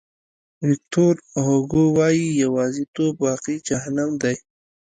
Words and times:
ویکتور 0.67 1.13
هوګو 1.45 1.83
وایي 1.97 2.27
یوازیتوب 2.43 3.13
واقعي 3.25 3.57
جهنم 3.67 4.09
دی. 4.23 4.35